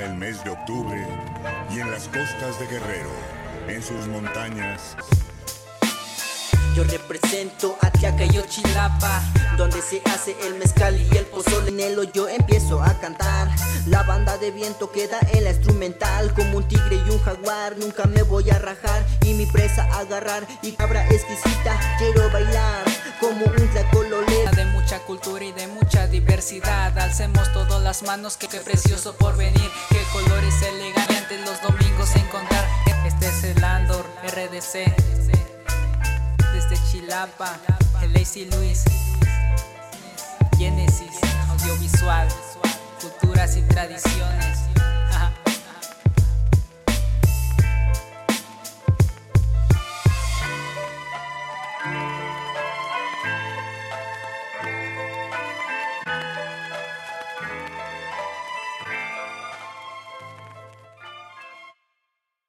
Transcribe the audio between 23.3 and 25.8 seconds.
un tlacololero. De mucha cultura y de